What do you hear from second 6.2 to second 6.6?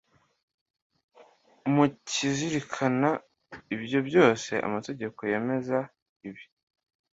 ibi: